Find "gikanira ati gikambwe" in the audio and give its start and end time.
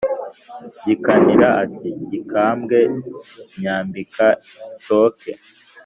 0.85-2.77